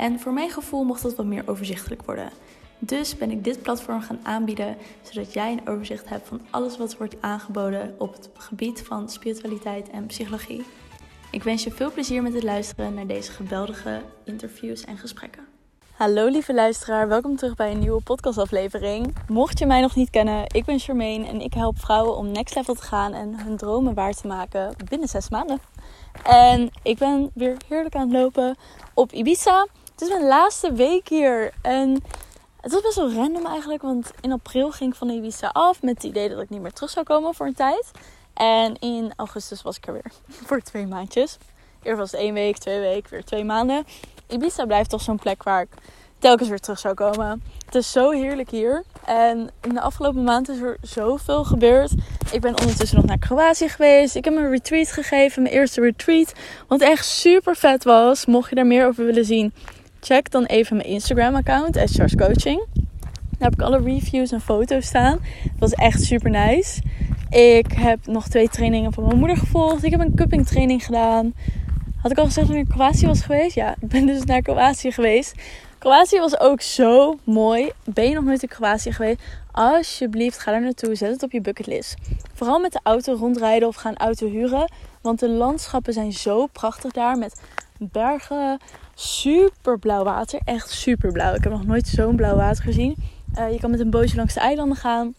[0.00, 2.30] En voor mijn gevoel mocht dat wat meer overzichtelijk worden.
[2.78, 6.96] Dus ben ik dit platform gaan aanbieden, zodat jij een overzicht hebt van alles wat
[6.96, 10.64] wordt aangeboden op het gebied van spiritualiteit en psychologie.
[11.30, 15.44] Ik wens je veel plezier met het luisteren naar deze geweldige interviews en gesprekken.
[15.96, 19.14] Hallo lieve luisteraar, welkom terug bij een nieuwe podcastaflevering.
[19.28, 22.54] Mocht je mij nog niet kennen, ik ben Charmaine en ik help vrouwen om next
[22.54, 25.58] level te gaan en hun dromen waar te maken binnen zes maanden.
[26.24, 28.56] En ik ben weer heerlijk aan het lopen
[28.94, 29.66] op Ibiza.
[30.00, 31.52] Het is mijn laatste week hier.
[31.62, 32.02] En
[32.60, 33.82] het was best wel random eigenlijk.
[33.82, 35.82] Want in april ging ik van Ibiza af.
[35.82, 37.90] Met het idee dat ik niet meer terug zou komen voor een tijd.
[38.34, 40.12] En in augustus was ik er weer.
[40.46, 41.38] Voor twee maandjes.
[41.82, 43.84] Eerst was het één week, twee weken, weer twee maanden.
[44.28, 45.68] Ibiza blijft toch zo'n plek waar ik
[46.18, 47.42] telkens weer terug zou komen.
[47.64, 48.84] Het is zo heerlijk hier.
[49.04, 51.92] En in de afgelopen maand is er zoveel gebeurd.
[52.32, 54.14] Ik ben ondertussen nog naar Kroatië geweest.
[54.14, 56.32] Ik heb een retreat gegeven, mijn eerste retreat.
[56.68, 58.26] Wat echt super vet was.
[58.26, 59.52] Mocht je daar meer over willen zien,
[60.00, 62.66] check dan even mijn Instagram account, Charles Coaching.
[63.38, 65.18] Daar heb ik alle reviews en foto's staan.
[65.42, 66.80] Dat was echt super nice.
[67.30, 69.84] Ik heb nog twee trainingen van mijn moeder gevolgd.
[69.84, 71.34] Ik heb een cupping training gedaan.
[72.02, 73.54] Had ik al gezegd dat ik naar Kroatië was geweest?
[73.54, 75.34] Ja, ik ben dus naar Kroatië geweest.
[75.78, 77.70] Kroatië was ook zo mooi.
[77.84, 79.20] Ben je nog nooit in Kroatië geweest?
[79.52, 80.94] Alsjeblieft, ga daar naartoe.
[80.94, 81.94] Zet het op je bucketlist.
[82.34, 84.72] Vooral met de auto rondrijden of gaan auto huren.
[85.00, 87.18] Want de landschappen zijn zo prachtig daar.
[87.18, 87.40] Met
[87.80, 88.58] bergen,
[88.94, 90.40] super blauw water.
[90.44, 91.34] Echt super blauw.
[91.34, 92.96] Ik heb nog nooit zo'n blauw water gezien.
[93.38, 95.14] Uh, je kan met een bootje langs de eilanden gaan.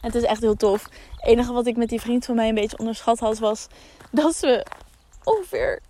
[0.00, 0.84] Het is echt heel tof.
[0.84, 3.66] Het enige wat ik met die vriend van mij een beetje onderschat had, was
[4.10, 4.66] dat we
[5.24, 5.80] ongeveer.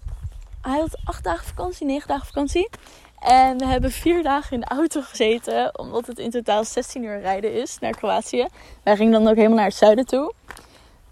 [0.62, 2.69] Hij had acht dagen vakantie, negen dagen vakantie.
[3.19, 7.21] En we hebben vier dagen in de auto gezeten, omdat het in totaal 16 uur
[7.21, 8.47] rijden is naar Kroatië.
[8.82, 10.32] Wij gingen dan ook helemaal naar het zuiden toe.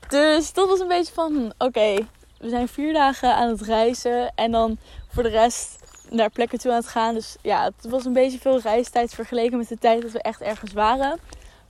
[0.08, 1.96] Dus dat was een beetje van: oké,
[2.38, 4.78] we zijn vier dagen aan het reizen en dan
[5.08, 5.78] voor de rest
[6.10, 7.14] naar plekken toe aan het gaan.
[7.14, 10.40] Dus ja, het was een beetje veel reistijd vergeleken met de tijd dat we echt
[10.40, 11.18] ergens waren.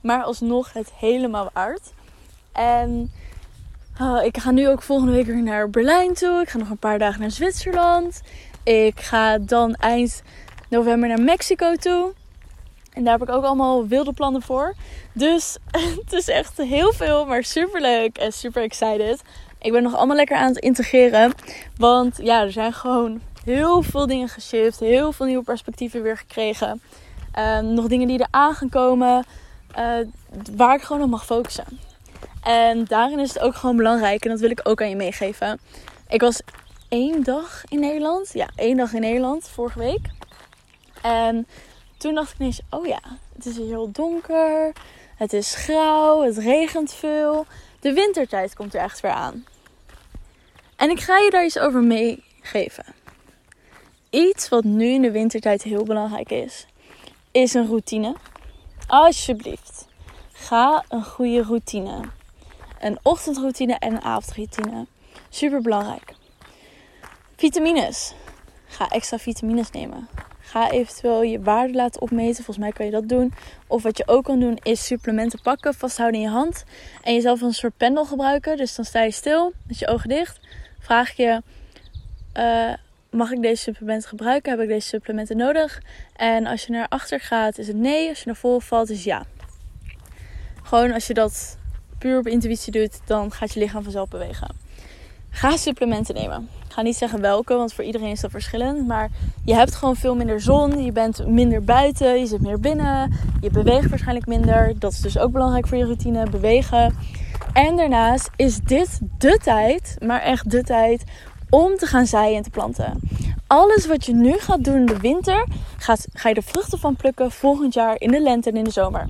[0.01, 1.93] Maar alsnog het helemaal waard.
[2.51, 3.11] En
[4.01, 6.41] oh, ik ga nu ook volgende week weer naar Berlijn toe.
[6.41, 8.21] Ik ga nog een paar dagen naar Zwitserland.
[8.63, 10.21] Ik ga dan eind
[10.69, 12.13] november naar Mexico toe.
[12.93, 14.75] En daar heb ik ook allemaal wilde plannen voor.
[15.13, 15.57] Dus
[16.03, 19.21] het is echt heel veel, maar super leuk en super excited.
[19.61, 21.33] Ik ben nog allemaal lekker aan het integreren.
[21.77, 24.79] Want ja, er zijn gewoon heel veel dingen geshift.
[24.79, 26.81] Heel veel nieuwe perspectieven weer gekregen.
[27.31, 29.25] Ehm, nog dingen die er aan gaan komen.
[29.79, 29.97] Uh,
[30.55, 31.65] waar ik gewoon op mag focussen.
[32.43, 34.23] En daarin is het ook gewoon belangrijk.
[34.23, 35.59] En dat wil ik ook aan je meegeven.
[36.07, 36.41] Ik was
[36.89, 38.29] één dag in Nederland.
[38.33, 40.09] Ja, één dag in Nederland vorige week.
[41.01, 41.47] En
[41.97, 42.99] toen dacht ik ineens, oh ja,
[43.35, 44.73] het is heel donker.
[45.15, 47.45] Het is grauw, het regent veel.
[47.79, 49.45] De wintertijd komt er echt weer aan.
[50.75, 52.85] En ik ga je daar iets over meegeven.
[54.09, 56.65] Iets wat nu in de wintertijd heel belangrijk is,
[57.31, 58.15] is een routine.
[58.87, 59.87] Alsjeblieft,
[60.31, 62.01] ga een goede routine.
[62.79, 64.85] Een ochtendroutine en een avondroutine.
[65.29, 66.13] Super belangrijk.
[67.35, 68.13] Vitamines.
[68.65, 70.07] Ga extra vitamines nemen.
[70.39, 72.43] Ga eventueel je waarde laten opmeten.
[72.43, 73.33] Volgens mij kan je dat doen.
[73.67, 76.63] Of wat je ook kan doen is supplementen pakken, vasthouden in je hand.
[77.01, 78.57] En jezelf een soort pendel gebruiken.
[78.57, 80.39] Dus dan sta je stil met je ogen dicht.
[80.79, 81.41] Vraag je,
[82.37, 82.73] uh,
[83.09, 84.51] mag ik deze supplementen gebruiken?
[84.51, 85.81] Heb ik deze supplementen nodig?
[86.15, 88.09] En als je naar achter gaat is het nee.
[88.09, 89.23] Als je naar voren valt is ja.
[90.63, 91.57] Gewoon als je dat
[91.99, 94.55] puur op intuïtie doet, dan gaat je lichaam vanzelf bewegen.
[95.29, 96.49] Ga supplementen nemen.
[96.69, 98.87] Ik ga niet zeggen welke, want voor iedereen is dat verschillend.
[98.87, 99.09] Maar
[99.45, 100.83] je hebt gewoon veel minder zon.
[100.83, 102.19] Je bent minder buiten.
[102.19, 103.13] Je zit meer binnen.
[103.41, 104.79] Je beweegt waarschijnlijk minder.
[104.79, 106.29] Dat is dus ook belangrijk voor je routine.
[106.29, 106.95] Bewegen.
[107.53, 111.03] En daarnaast is dit de tijd, maar echt de tijd
[111.49, 112.99] om te gaan zaaien en te planten.
[113.47, 115.47] Alles wat je nu gaat doen in de winter,
[116.13, 119.07] ga je de vruchten van plukken volgend jaar in de lente en in de zomer.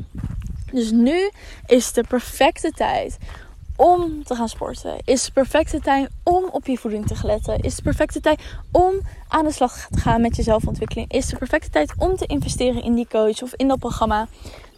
[0.71, 1.29] Dus nu
[1.65, 3.17] is de perfecte tijd
[3.79, 4.95] om te gaan sporten.
[5.05, 7.59] Is de perfecte tijd om op je voeding te letten.
[7.59, 8.41] Is de perfecte tijd
[8.71, 11.11] om aan de slag te gaan met je zelfontwikkeling.
[11.11, 14.27] Is de perfecte tijd om te investeren in die coach of in dat programma.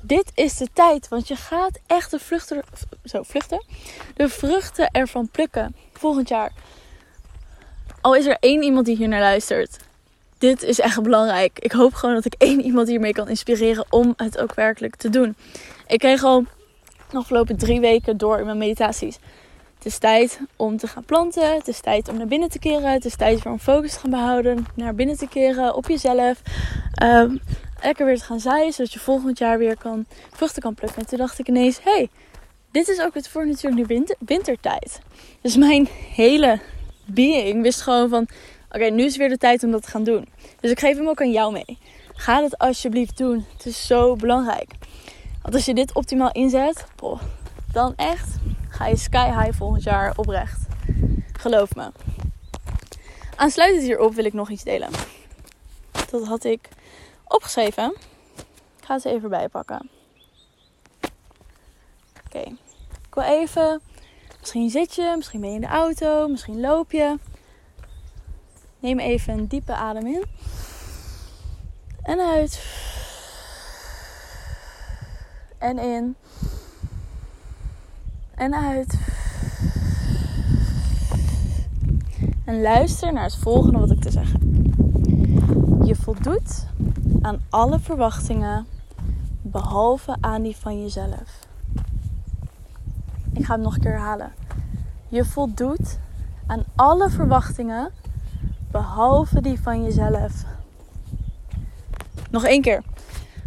[0.01, 2.63] Dit is de tijd, want je gaat echt de vluchten,
[3.03, 3.23] zo,
[4.15, 6.51] de vruchten ervan plukken volgend jaar.
[8.01, 9.77] Al is er één iemand die hier naar luistert.
[10.37, 11.59] dit is echt belangrijk.
[11.59, 15.09] Ik hoop gewoon dat ik één iemand hiermee kan inspireren om het ook werkelijk te
[15.09, 15.35] doen.
[15.87, 16.45] Ik kreeg al
[17.19, 19.17] afgelopen drie weken door in mijn meditaties.
[19.75, 21.55] Het is tijd om te gaan planten.
[21.55, 22.91] Het is tijd om naar binnen te keren.
[22.91, 24.65] Het is tijd om focus te gaan behouden.
[24.75, 26.41] Naar binnen te keren op jezelf.
[27.03, 27.41] Um,
[27.83, 28.73] lekker weer te gaan zaaien.
[28.73, 31.01] Zodat je volgend jaar weer kan, vruchten kan plukken.
[31.01, 32.09] En toen dacht ik ineens: hé, hey,
[32.71, 35.01] dit is ook het voor natuurlijk nu winter, wintertijd.
[35.41, 36.59] Dus mijn hele
[37.05, 38.27] being wist gewoon van:
[38.71, 40.27] oké, nu is weer de tijd om dat te gaan doen.
[40.59, 41.77] Dus ik geef hem ook aan jou mee.
[42.13, 43.45] Ga dat alsjeblieft doen.
[43.57, 44.71] Het is zo belangrijk.
[45.41, 46.85] Want als je dit optimaal inzet,
[47.71, 48.35] dan echt
[48.69, 50.67] ga je sky high volgend jaar oprecht.
[51.33, 51.91] Geloof me.
[53.35, 54.89] Aansluitend hierop wil ik nog iets delen.
[56.09, 56.69] Dat had ik
[57.27, 57.95] opgeschreven.
[58.79, 59.89] Ik ga het even bijpakken.
[62.25, 62.39] Oké.
[63.07, 63.81] Ik wil even.
[64.39, 67.17] Misschien zit je, misschien ben je in de auto, misschien loop je.
[68.79, 70.25] Neem even een diepe adem in.
[72.01, 72.63] En uit.
[75.61, 76.15] En in.
[78.35, 78.99] En uit.
[82.45, 84.39] En luister naar het volgende wat ik te zeggen.
[85.83, 86.67] Je voldoet
[87.21, 88.67] aan alle verwachtingen
[89.41, 91.39] behalve aan die van jezelf.
[93.33, 94.31] Ik ga hem nog een keer herhalen.
[95.07, 95.99] Je voldoet
[96.47, 97.91] aan alle verwachtingen
[98.71, 100.43] behalve die van jezelf.
[102.29, 102.83] Nog één keer,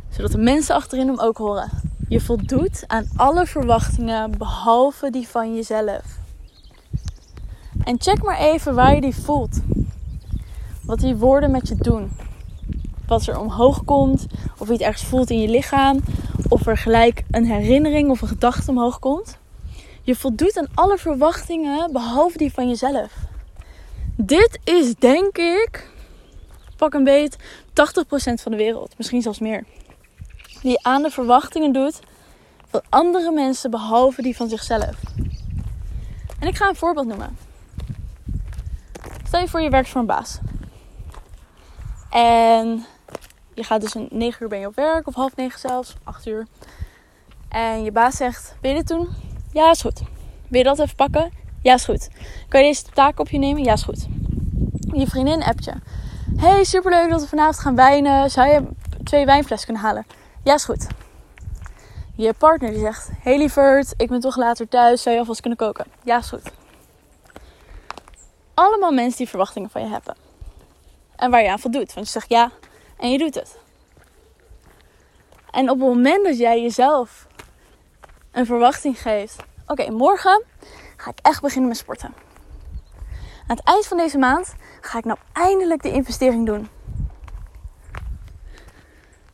[0.08, 1.92] zodat de mensen achterin hem ook horen.
[2.14, 6.02] Je voldoet aan alle verwachtingen behalve die van jezelf.
[7.84, 9.60] En check maar even waar je die voelt.
[10.82, 12.10] Wat die woorden met je doen.
[13.06, 14.26] Wat er omhoog komt,
[14.58, 16.00] of je het ergens voelt in je lichaam,
[16.48, 19.38] of er gelijk een herinnering of een gedachte omhoog komt.
[20.02, 23.12] Je voldoet aan alle verwachtingen behalve die van jezelf.
[24.16, 25.90] Dit is denk ik,
[26.76, 27.42] pak een beet, 80%
[28.42, 28.94] van de wereld.
[28.96, 29.64] Misschien zelfs meer.
[30.64, 32.00] Die aan de verwachtingen doet
[32.68, 34.96] van andere mensen behalve die van zichzelf.
[36.40, 37.38] En ik ga een voorbeeld noemen.
[39.26, 40.38] Stel je voor je werkt voor een baas.
[42.10, 42.84] En
[43.54, 46.26] je gaat dus een 9 uur ben je op werk, of half negen zelfs, 8
[46.26, 46.46] uur.
[47.48, 49.08] En je baas zegt: Wil je dit doen?
[49.52, 50.02] Ja, is goed.
[50.48, 51.32] Wil je dat even pakken?
[51.62, 52.08] Ja, is goed.
[52.48, 53.64] Kan je deze taak op je nemen?
[53.64, 54.06] Ja, is goed.
[54.80, 55.72] Je vriendin appt je.
[56.36, 58.30] Hey, superleuk dat we vanavond gaan wijnen.
[58.30, 58.62] Zou je
[59.02, 60.06] twee wijnflessen kunnen halen?
[60.44, 60.86] Ja, is goed.
[62.16, 65.02] Je partner die zegt: Hey lieverd, ik ben toch later thuis.
[65.02, 65.86] Zou je alvast kunnen koken?
[66.02, 66.50] Ja, is goed.
[68.54, 70.16] Allemaal mensen die verwachtingen van je hebben.
[71.16, 71.94] En waar je aan voldoet.
[71.94, 72.50] Want je zegt ja
[72.96, 73.58] en je doet het.
[75.50, 77.26] En op het moment dat jij jezelf
[78.32, 79.36] een verwachting geeft:
[79.66, 80.42] Oké, morgen
[80.96, 82.14] ga ik echt beginnen met sporten.
[83.46, 86.68] Aan het eind van deze maand ga ik nou eindelijk de investering doen.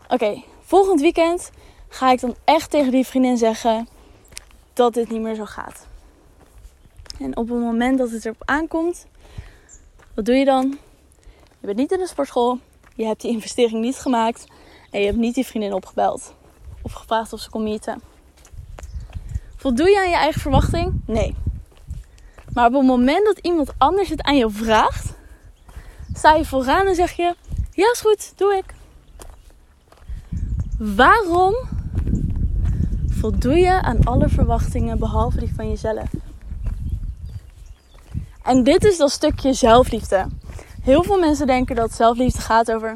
[0.09, 1.51] Oké, volgend weekend
[1.89, 3.89] ga ik dan echt tegen die vriendin zeggen
[4.73, 5.87] dat dit niet meer zo gaat.
[7.19, 9.07] En op het moment dat het erop aankomt,
[10.15, 10.79] wat doe je dan?
[11.61, 12.59] Je bent niet in de sportschool,
[12.95, 14.47] je hebt die investering niet gemaakt
[14.91, 16.35] en je hebt niet die vriendin opgebeld
[16.83, 18.03] of gevraagd of ze kon meeten.
[19.57, 21.01] Voldoe je aan je eigen verwachting?
[21.07, 21.35] Nee.
[22.53, 25.13] Maar op het moment dat iemand anders het aan je vraagt,
[26.13, 27.35] sta je vooraan en zeg je:
[27.73, 28.79] Ja, is goed, doe ik.
[30.81, 31.55] Waarom
[33.09, 36.09] voldoe je aan alle verwachtingen behalve die van jezelf?
[38.43, 40.27] En dit is dat stukje zelfliefde.
[40.83, 42.95] Heel veel mensen denken dat zelfliefde gaat over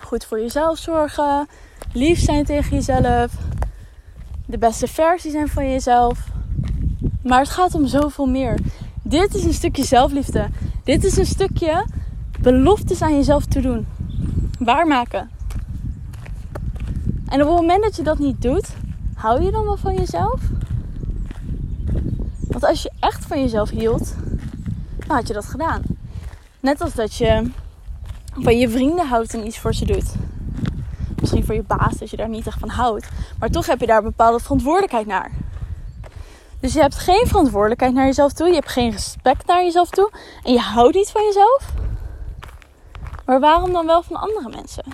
[0.00, 1.48] goed voor jezelf zorgen,
[1.92, 3.32] lief zijn tegen jezelf,
[4.46, 6.18] de beste versie zijn van jezelf.
[7.22, 8.58] Maar het gaat om zoveel meer.
[9.02, 10.48] Dit is een stukje zelfliefde.
[10.84, 11.86] Dit is een stukje
[12.40, 13.86] beloftes aan jezelf te doen.
[14.58, 15.30] Waarmaken.
[17.32, 18.68] En op het moment dat je dat niet doet,
[19.14, 20.40] hou je dan wel van jezelf?
[22.40, 24.14] Want als je echt van jezelf hield,
[25.06, 25.82] dan had je dat gedaan.
[26.60, 27.50] Net als dat je
[28.34, 30.14] van je vrienden houdt en iets voor ze doet.
[31.20, 33.08] Misschien voor je baas, dat je daar niet echt van houdt.
[33.38, 35.30] Maar toch heb je daar bepaalde verantwoordelijkheid naar.
[36.60, 38.48] Dus je hebt geen verantwoordelijkheid naar jezelf toe.
[38.48, 40.10] Je hebt geen respect naar jezelf toe.
[40.42, 41.72] En je houdt niet van jezelf.
[43.26, 44.84] Maar waarom dan wel van andere mensen?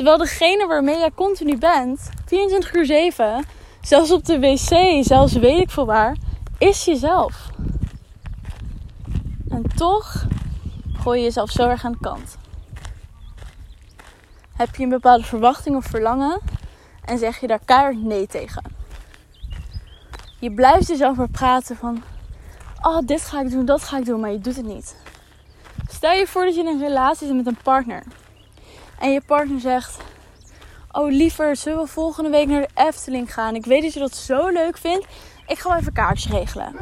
[0.00, 3.44] Terwijl degene waarmee jij continu bent, 24 uur 7,
[3.82, 6.16] zelfs op de wc, zelfs weet ik veel waar,
[6.58, 7.50] is jezelf.
[9.48, 10.26] En toch
[10.92, 12.36] gooi je jezelf zo erg aan de kant.
[14.56, 16.40] Heb je een bepaalde verwachting of verlangen
[17.04, 18.62] en zeg je daar keihard nee tegen.
[20.38, 22.02] Je blijft jezelf maar praten van,
[22.82, 24.96] oh dit ga ik doen, dat ga ik doen, maar je doet het niet.
[25.88, 28.02] Stel je voor dat je in een relatie zit met een partner.
[29.00, 29.96] En je partner zegt:
[30.92, 33.54] Oh liever, zullen we volgende week naar de Efteling gaan?
[33.54, 35.06] Ik weet dat je dat zo leuk vindt.
[35.46, 36.76] Ik ga wel even kaartjes regelen.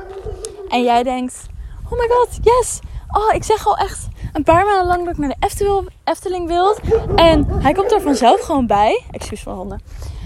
[0.68, 1.46] En jij denkt:
[1.84, 2.78] Oh my god, yes!
[3.08, 6.76] Oh, ik zeg al echt een paar maanden lang dat ik naar de Efteling wil.
[7.16, 9.02] En hij komt er vanzelf gewoon bij.
[9.10, 9.80] Excuus voor honden.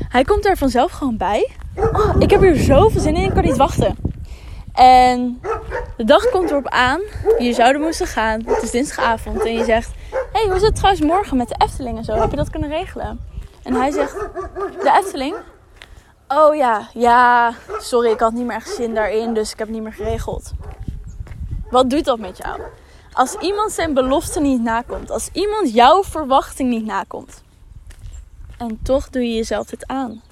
[0.09, 1.51] Hij komt er vanzelf gewoon bij.
[1.77, 3.97] Oh, ik heb hier zoveel zin in, ik kan niet wachten.
[4.73, 5.41] En
[5.97, 7.01] de dag komt erop aan,
[7.39, 8.43] je zou er moesten gaan.
[8.47, 9.91] Het is dinsdagavond en je zegt...
[10.43, 12.13] hey, hoe is het trouwens morgen met de Efteling en zo?
[12.13, 13.21] Heb je dat kunnen regelen?
[13.63, 14.13] En hij zegt,
[14.81, 15.37] de Efteling?
[16.29, 19.77] Oh ja, ja, sorry, ik had niet meer echt zin daarin, dus ik heb het
[19.77, 20.53] niet meer geregeld.
[21.71, 22.61] Wat doet dat met jou?
[23.13, 27.43] Als iemand zijn belofte niet nakomt, als iemand jouw verwachting niet nakomt,
[28.59, 30.23] en toch doe je jezelf dit aan.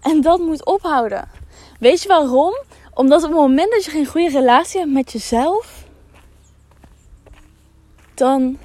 [0.00, 1.28] En dat moet ophouden.
[1.78, 2.54] Weet je waarom?
[2.94, 5.85] Omdat op het moment dat je geen goede relatie hebt met jezelf,
[8.16, 8.58] dan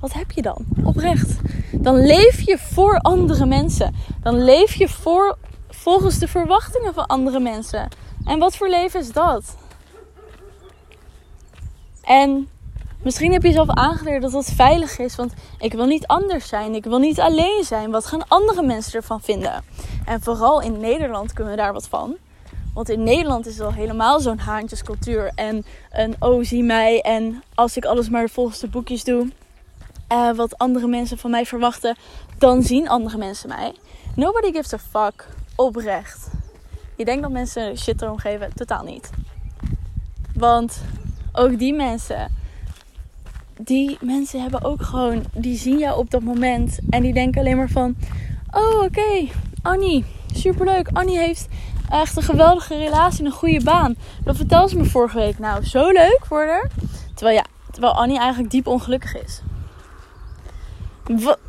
[0.00, 0.64] wat heb je dan?
[0.84, 1.36] Oprecht.
[1.72, 3.94] Dan leef je voor andere mensen.
[4.22, 7.88] Dan leef je voor, volgens de verwachtingen van andere mensen.
[8.24, 9.56] En wat voor leven is dat?
[12.02, 12.48] En
[13.02, 15.16] misschien heb je zelf aangeleerd dat dat veilig is.
[15.16, 16.74] Want ik wil niet anders zijn.
[16.74, 17.90] Ik wil niet alleen zijn.
[17.90, 19.64] Wat gaan andere mensen ervan vinden?
[20.04, 22.16] En vooral in Nederland kunnen we daar wat van.
[22.76, 25.32] Want in Nederland is het al helemaal zo'n haantjescultuur.
[25.34, 27.00] En een oh zie mij.
[27.00, 29.28] En als ik alles maar volgens de boekjes doe.
[30.12, 31.96] Uh, wat andere mensen van mij verwachten.
[32.38, 33.74] Dan zien andere mensen mij.
[34.14, 35.28] Nobody gives a fuck.
[35.54, 36.28] Oprecht.
[36.96, 38.50] Je denkt dat mensen shit erom geven.
[38.54, 39.10] Totaal niet.
[40.34, 40.80] Want
[41.32, 42.34] ook die mensen.
[43.58, 45.24] Die mensen hebben ook gewoon.
[45.32, 46.78] Die zien jou op dat moment.
[46.90, 47.96] En die denken alleen maar van.
[48.50, 49.28] Oh oké.
[49.62, 50.04] Annie.
[50.34, 50.88] Superleuk.
[50.92, 51.48] Annie heeft
[51.90, 53.96] echt een geweldige relatie en een goede baan.
[54.24, 55.38] Dat vertelde ze me vorige week.
[55.38, 56.70] Nou, zo leuk voor haar.
[57.14, 59.40] Terwijl, ja, terwijl Annie eigenlijk diep ongelukkig is.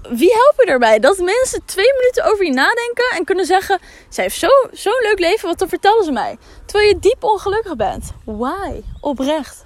[0.10, 1.00] Wie helpt je erbij?
[1.00, 3.80] Dat mensen twee minuten over je nadenken en kunnen zeggen:
[4.10, 6.38] Zij heeft zo'n zo leuk leven, wat dan vertellen ze mij.
[6.66, 8.12] Terwijl je diep ongelukkig bent.
[8.24, 8.82] Why?
[9.00, 9.66] Oprecht.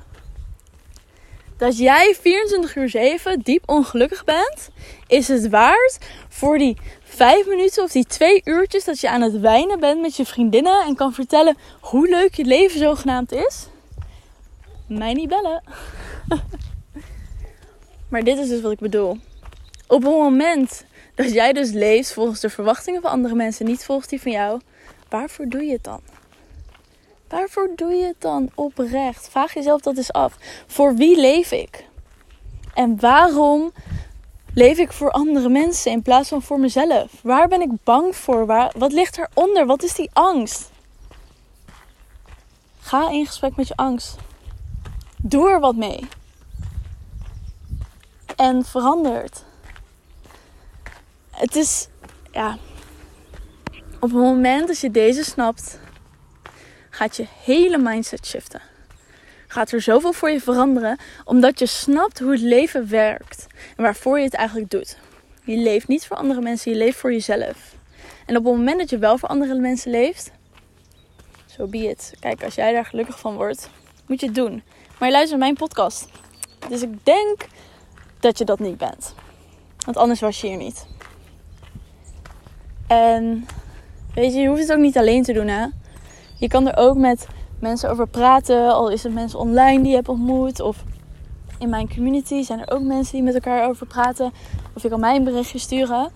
[1.62, 4.70] Dat jij 24 uur 7 diep ongelukkig bent,
[5.08, 5.98] is het waard
[6.30, 10.16] voor die vijf minuten of die twee uurtjes dat je aan het wijnen bent met
[10.16, 13.68] je vriendinnen en kan vertellen hoe leuk je leven zogenaamd is?
[14.88, 15.64] Mij niet bellen.
[18.10, 19.18] maar dit is dus wat ik bedoel.
[19.88, 24.08] Op het moment dat jij dus leeft volgens de verwachtingen van andere mensen, niet volgens
[24.08, 24.62] die van jou,
[25.10, 26.02] waarvoor doe je het dan?
[27.32, 29.30] Waarvoor doe je het dan oprecht?
[29.30, 30.38] Vraag jezelf dat eens af.
[30.68, 31.86] Voor wie leef ik?
[32.74, 33.72] En waarom
[34.54, 37.12] leef ik voor andere mensen in plaats van voor mezelf?
[37.24, 38.46] Waar ben ik bang voor?
[38.46, 39.66] Waar, wat ligt eronder?
[39.66, 40.70] Wat is die angst?
[42.80, 44.16] Ga in gesprek met je angst.
[45.18, 46.08] Doe er wat mee.
[48.36, 49.46] En verander het.
[51.32, 51.88] Het is,
[52.32, 52.58] ja,
[53.96, 55.80] op het moment dat je deze snapt,
[56.92, 58.62] gaat je hele mindset shiften.
[59.48, 64.18] Gaat er zoveel voor je veranderen, omdat je snapt hoe het leven werkt en waarvoor
[64.18, 64.98] je het eigenlijk doet.
[65.44, 67.76] Je leeft niet voor andere mensen, je leeft voor jezelf.
[68.26, 70.32] En op het moment dat je wel voor andere mensen leeft,
[71.46, 72.14] zo so be it.
[72.20, 73.70] Kijk, als jij daar gelukkig van wordt,
[74.08, 74.64] moet je het doen.
[75.00, 76.08] Maar je luistert naar mijn podcast.
[76.70, 77.48] Dus ik denk
[78.20, 79.16] dat je dat niet bent.
[79.86, 80.86] Want anders was je hier niet.
[82.88, 83.46] En
[84.14, 85.66] weet je, je hoeft het ook niet alleen te doen, hè.
[86.42, 87.28] Je kan er ook met
[87.60, 88.74] mensen over praten.
[88.74, 90.60] Al is het mensen online die je hebt ontmoet.
[90.60, 90.84] Of
[91.60, 94.32] in mijn community zijn er ook mensen die met elkaar over praten.
[94.76, 96.12] Of je kan mij een berichtje sturen.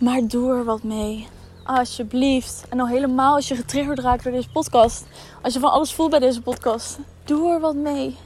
[0.00, 1.28] Maar doe er wat mee.
[1.64, 2.64] Alsjeblieft.
[2.68, 5.06] En al helemaal als je getriggerd raakt door deze podcast.
[5.42, 6.98] Als je van alles voelt bij deze podcast.
[7.24, 8.16] Doe er wat mee.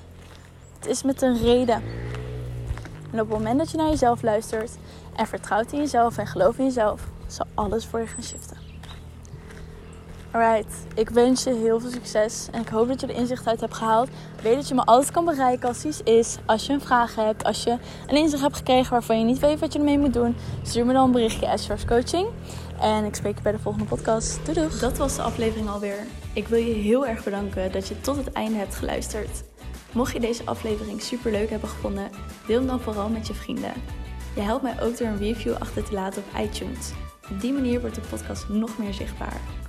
[0.78, 1.82] Het is met een reden.
[3.12, 4.76] En op het moment dat je naar jezelf luistert
[5.16, 8.67] en vertrouwt in jezelf en gelooft in jezelf, zal alles voor je gaan shiften.
[10.30, 13.60] Alright, ik wens je heel veel succes en ik hoop dat je er inzicht uit
[13.60, 14.08] hebt gehaald.
[14.42, 16.36] Weet dat je me altijd kan bereiken als iets is.
[16.46, 19.60] Als je een vraag hebt, als je een inzicht hebt gekregen waarvan je niet weet
[19.60, 20.36] wat je ermee moet doen.
[20.62, 22.26] Stuur me dan een berichtje Source Coaching.
[22.80, 24.40] En ik spreek je bij de volgende podcast.
[24.44, 24.80] Doei doei.
[24.80, 26.06] Dat was de aflevering alweer.
[26.32, 29.42] Ik wil je heel erg bedanken dat je tot het einde hebt geluisterd.
[29.92, 32.10] Mocht je deze aflevering super leuk hebben gevonden,
[32.46, 33.72] deel hem dan vooral met je vrienden.
[34.34, 36.92] Je helpt mij ook door een review achter te laten op iTunes.
[37.30, 39.40] Op die manier wordt de podcast nog meer zichtbaar.